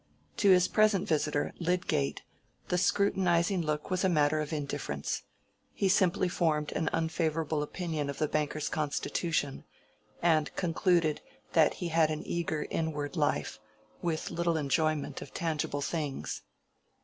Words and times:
To 0.37 0.49
his 0.49 0.67
present 0.67 1.07
visitor, 1.07 1.53
Lydgate, 1.59 2.23
the 2.69 2.79
scrutinizing 2.79 3.61
look 3.61 3.91
was 3.91 4.03
a 4.03 4.09
matter 4.09 4.39
of 4.41 4.51
indifference: 4.51 5.21
he 5.75 5.87
simply 5.87 6.27
formed 6.27 6.71
an 6.71 6.89
unfavorable 6.91 7.61
opinion 7.61 8.09
of 8.09 8.17
the 8.17 8.27
banker's 8.27 8.67
constitution, 8.67 9.63
and 10.19 10.55
concluded 10.55 11.21
that 11.53 11.75
he 11.75 11.89
had 11.89 12.09
an 12.09 12.25
eager 12.25 12.65
inward 12.71 13.15
life 13.15 13.59
with 14.01 14.31
little 14.31 14.57
enjoyment 14.57 15.21
of 15.21 15.35
tangible 15.35 15.81
things. 15.81 16.41